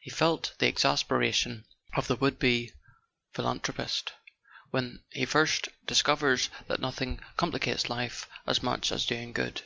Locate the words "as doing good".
8.92-9.62